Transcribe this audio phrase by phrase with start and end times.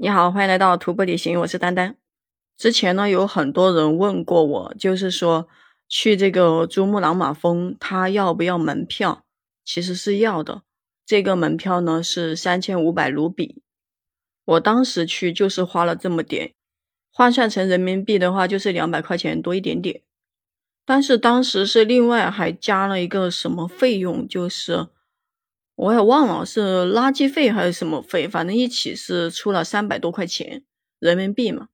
[0.00, 1.96] 你好，欢迎来到徒步旅行，我是丹丹。
[2.56, 5.48] 之前呢，有很多人问过我，就是说
[5.88, 9.24] 去这个珠穆朗玛峰，他要不要门票？
[9.64, 10.62] 其实是要的。
[11.04, 13.60] 这个门票呢是三千五百卢比。
[14.44, 16.54] 我当时去就是花了这么点，
[17.10, 20.02] 换算成人民币的话就是两百块钱多一点点。
[20.86, 24.86] 但是当时是另外还加了一个什么费用，就是。
[25.78, 30.64] 我也忘了是垃圾费还是什么费，反正一起是出了三百多块钱
[30.98, 31.68] 人民币嘛，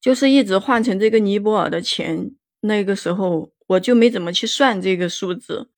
[0.00, 2.30] 就是一直换成这个尼泊尔的钱。
[2.60, 5.68] 那个时候我就没怎么去算这个数字，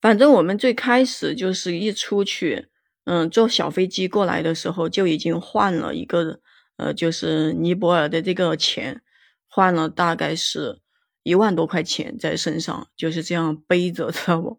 [0.00, 2.68] 反正我们最开始就是一出去，
[3.04, 6.40] 嗯，坐小飞机过来的时候就已经换了一个，
[6.78, 9.02] 呃，就是尼泊尔的这个钱，
[9.46, 10.80] 换了大概是
[11.22, 14.58] 一万多块钱在身上，就是这样背着，知道不？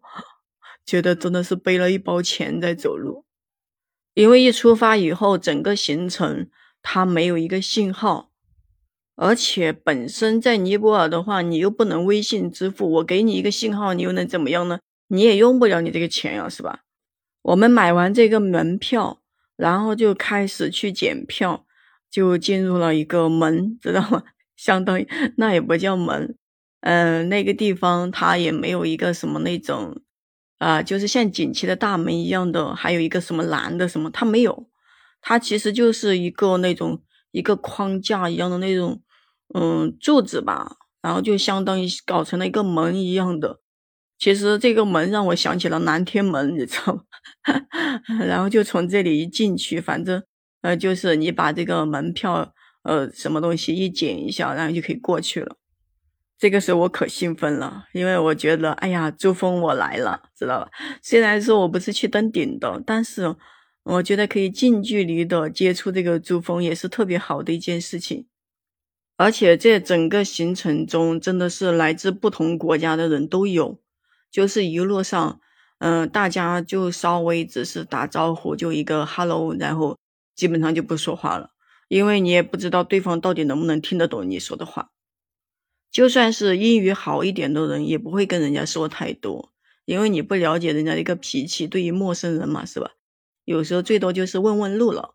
[0.86, 3.24] 觉得真的是背了一包钱在走路，
[4.14, 6.48] 因为一出发以后，整个行程
[6.80, 8.30] 它没有一个信号，
[9.16, 14.78] 而且本身在尼泊尔的话，你又不能微信支付，我给你一个信号，你又能怎么样呢？
[15.08, 16.80] 你也用不了你这个钱呀，是吧？
[17.42, 19.20] 我们买完这个门票，
[19.56, 21.66] 然后就开始去检票，
[22.08, 24.22] 就进入了一个门，知道吗？
[24.56, 26.36] 相当于那也不叫门，
[26.80, 30.00] 嗯，那个地方它也没有一个什么那种。
[30.58, 34.68] 啊，就是像景区的大门一样的，还有一个什么蓝的什么，它没有，
[35.20, 39.02] 它其实就是一个那种一个框架一样的那种，
[39.54, 43.60] 嗯，柱子吧，然后就相当于搞成了一个门一样的。
[44.18, 47.02] 其实这个门让我想起了南天门，你知道吗？
[48.26, 50.22] 然后就从这里一进去，反正
[50.62, 55.56] 呃，就是你把这个门票呃什么东西一剪一下，然后就可以过去了。
[56.38, 60.70] 这个时候我可兴奋了，因为我觉得，哎呀，珠峰我来了，知道吧？
[61.02, 63.34] 虽然说我不是去登顶的，但是
[63.84, 68.26] 我觉得可以近距离的接触这个珠峰，也是特别好的一件事情。
[69.16, 73.80] 而且这整个行程中，真的是来自不同国家的人都有，
[74.30, 75.40] 就是一路上，
[75.78, 79.96] 嗯，大家就稍微只是打招呼，就一个 hello，然后
[80.34, 81.48] 基本上就不说话了，
[81.88, 84.90] 因为你也不知道对方到底能不能听得懂你说的话。
[85.96, 89.50] 就算是英语好一点的人，也不会跟人家说太多，
[89.86, 91.66] 因为你不了解人家一个脾气。
[91.66, 92.90] 对于陌生人嘛，是吧？
[93.46, 95.14] 有时候最多就是问问路了。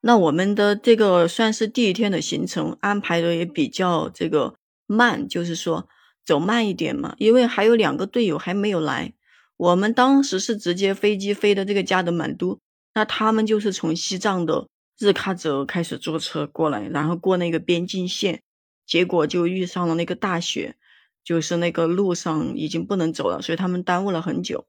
[0.00, 4.54] 那我们的这个算是第一天的行程安排的也比较这个
[4.86, 5.86] 慢，就是说
[6.24, 9.12] 走慢一点嘛，因为还有两个队友还没有来。
[9.58, 12.58] 我们当时是直接飞机飞的这个加德满都，
[12.94, 14.66] 那他们就是从西藏的
[14.98, 18.40] 日喀则开始坐车过来，然后过那个边境线。
[18.90, 20.74] 结果就遇上了那个大雪，
[21.22, 24.66] 就是那个路上已经不能走了，所以他们耽误了很久。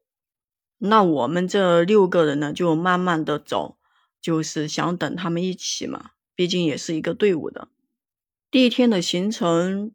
[0.78, 3.78] 那我们这六个人呢，就慢慢的走，
[4.20, 7.66] 就是想等他们一起嘛，毕竟也是一个队伍的。
[8.48, 9.90] 第一天的行程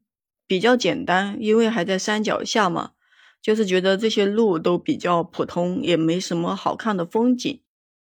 [0.45, 2.91] 比较简单，因为还在山脚下嘛，
[3.41, 7.61] 就是觉得这些路都比较普通，也没什么好看的风景。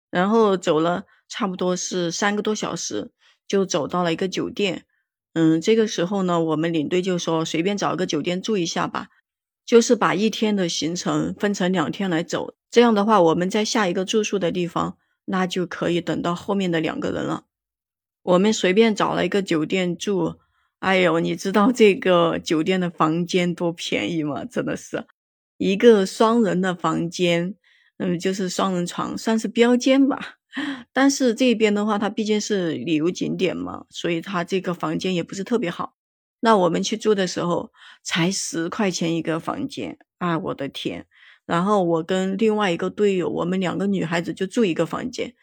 [0.09, 3.12] 然后走了差不多是三个多小时，
[3.47, 4.88] 就走到了一个酒店。
[5.35, 9.09] 嗯，这个时候呢，我们领队就说随便找个酒店住一下吧，
[9.66, 12.56] 就是把一天的行程分成两天来走。
[12.72, 17.44] 这样的话，我们在下一个住宿的地方，那就可以等到后面的两个人了。
[18.23, 20.35] 我们随便找了一个酒店住，
[20.79, 24.46] 哎呦，你知道这个酒店的房间多便宜吗？
[24.46, 25.06] 真的是
[25.57, 27.56] 一个双人的房间，
[27.97, 30.38] 嗯，就是双人床，算是标间吧。
[30.93, 35.95] 但是这边的话，它毕竟是旅游景点嘛，所以它这个房间也不是特别好。
[36.39, 37.71] 那我们去住的时候，
[38.03, 40.38] 才十块钱一个房间啊！
[40.38, 41.07] 我的天！
[41.45, 45.33] 然后我跟另外一个队友，我们两个女孩子就住一个房间，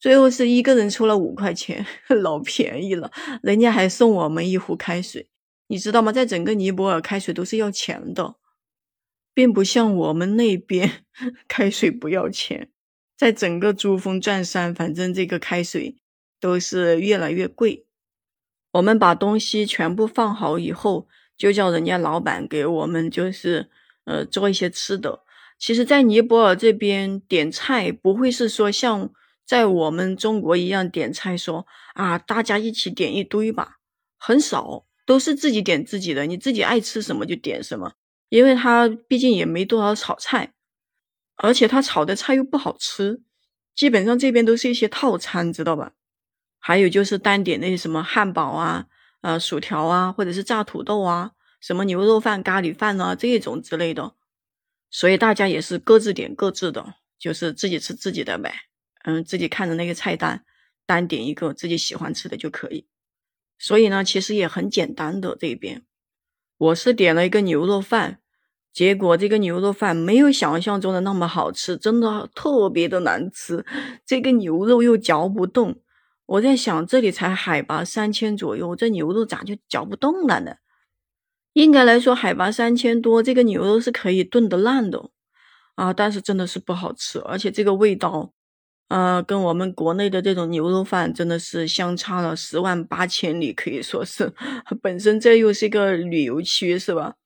[0.00, 3.10] 最后是一个人出了五块钱， 老便宜了。
[3.42, 5.28] 人家还送我们一壶开水，
[5.68, 6.12] 你知道吗？
[6.12, 8.36] 在整个尼泊尔，开水都是要钱的，
[9.32, 11.04] 并不像我们那边
[11.48, 12.70] 开水不要钱。
[13.18, 15.96] 在整个珠峰转山，反正这个开水
[16.38, 17.84] 都是越来越贵。
[18.70, 23.68] 我们把东西全部放好以后，就叫人家老板给我们就是
[24.04, 25.24] 呃做一些吃的。
[25.58, 29.10] 其实，在尼泊尔这边点菜不会是说像
[29.44, 33.78] 在我们中国一样点菜说啊大家一起点一堆吧，
[34.16, 37.94] 很少都是自己点自己的，你自己爱吃什么就点什么，
[38.28, 40.52] 因为他毕竟也没多少炒菜。
[41.38, 43.22] 而且他炒的菜又不好吃，
[43.74, 45.92] 基本上这边都是一些套餐，知道吧？
[46.58, 48.86] 还有就是单点那些什么汉堡啊、
[49.22, 54.14] 呃薯条啊，或者是炸土豆啊、什么牛肉饭、咖喱饭啊这一种之类的。
[54.90, 58.52] 所以大家也是各自点各自的，就是自己吃自己的呗。
[59.04, 60.44] 嗯，自己看着那个菜单，
[60.84, 62.86] 单点一个自己喜欢吃的就可以。
[63.58, 65.84] 所以呢，其实也很简单的这边，
[66.56, 68.20] 我是点了一个牛肉饭，
[68.78, 73.66] 结果这个牛肉饭没有想象中的那么好吃，真的特别的难吃，
[74.06, 75.80] 这个牛肉又嚼不动。
[76.26, 80.52] 我在想，这里才海拔三千左右，这牛肉咋就嚼不动了呢？
[81.54, 85.10] 应该来说，海拔三千多，这个牛肉是可以炖得烂的
[85.74, 88.32] 啊，但是真的是不好吃，而且这个味道。
[88.86, 94.32] 呃，跟我们国内的这种牛肉饭真的是相差了十万八千里，可以说是。
[94.80, 97.16] 本身这又是一个旅游区，是吧？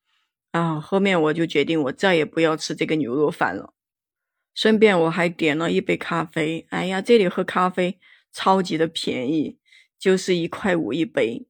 [0.53, 3.73] 啊，后面我就决定我再也不要吃这个牛肉饭了。
[4.53, 6.67] 顺便我还点了一杯咖啡。
[6.69, 7.99] 哎呀，这里喝咖啡
[8.31, 9.57] 超级的便宜，
[9.97, 11.47] 就是一块五一杯。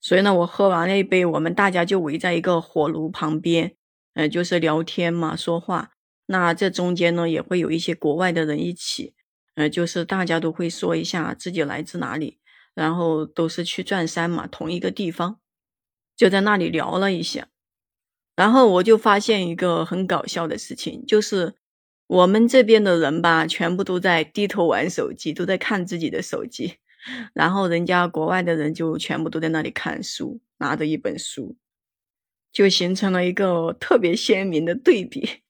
[0.00, 3.76] 所以呢，我喝完了一杯，我们大家就围在一个火炉旁边，
[4.14, 5.90] 嗯，就是聊天嘛，说话。
[6.24, 9.14] 那这中间呢，也会有一些国外的人一起。
[9.56, 12.38] 呃，就是大家都会说一下自己来自哪里，
[12.72, 15.38] 然后都是去转山嘛，同一个地方，
[16.16, 17.49] 就在那里聊了一下，
[18.36, 21.54] 然后我就发现一个很搞笑的事情，就是
[22.06, 26.76] 我们这边的人吧，全部都在低头玩手机，都在看自己的手机，
[27.34, 31.56] 然后人家国外的人就全部都在那里看书，拿着一本书，
[32.52, 35.42] 就形成了一个特别鲜明的对比。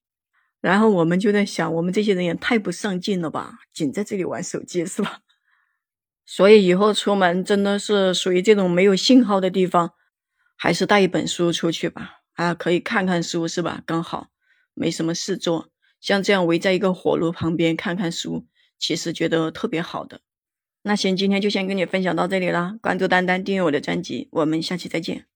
[0.59, 5.21] 然后我们就在想，我们这些人也太不上进了吧，仅在这里玩手机是吧？
[6.23, 9.93] 所以以后出门真的是属于这种没有信号的地方，
[10.55, 13.81] 还是带一本书出去吧，啊，可以看看书是吧？
[13.85, 14.27] 刚好
[14.73, 15.69] 没什么事做，
[15.99, 18.47] 像这样围在一个火炉旁边看看书，
[18.79, 20.21] 其实觉得特别好的。
[20.83, 25.30] 那行，今天就先跟你分享到这里啦，关注丹丹，订阅我的专辑，我们下期再见。